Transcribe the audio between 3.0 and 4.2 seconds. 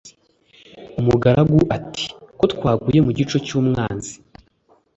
mugico cyumwanzi"